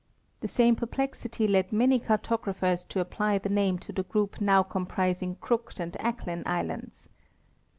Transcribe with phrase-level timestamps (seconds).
[0.39, 5.35] The same perplexity led many cartographers to apply the name to the group now comprising
[5.35, 7.07] Crooked and Acklin islands.